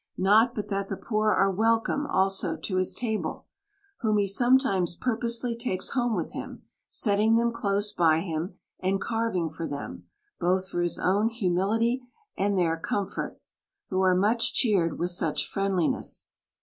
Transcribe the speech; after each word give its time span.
Not 0.17 0.55
but 0.55 0.67
that 0.69 0.89
the 0.89 0.97
poor 0.97 1.31
are 1.31 1.51
welcome 1.51 2.07
also 2.07 2.57
to 2.57 2.75
his 2.77 2.95
table; 2.95 3.45
whom 3.99 4.17
he 4.17 4.27
some 4.27 4.57
times 4.57 4.95
purposely 4.95 5.55
takes 5.55 5.91
home 5.91 6.15
with 6.15 6.33
him, 6.33 6.63
setting 6.87 7.35
them 7.35 7.51
close 7.51 7.93
by 7.93 8.21
him, 8.21 8.55
and 8.79 8.99
carving 8.99 9.47
for 9.47 9.67
them, 9.67 10.07
both 10.39 10.67
for 10.67 10.81
his 10.81 10.97
own 10.97 11.29
humil 11.29 11.75
ity, 11.75 12.01
and 12.35 12.57
their 12.57 12.77
comfort, 12.77 13.39
who 13.89 14.01
are 14.01 14.15
much 14.15 14.53
cheered 14.55 14.97
with 14.97 15.11
such 15.11 15.47
friendliness. 15.47 16.29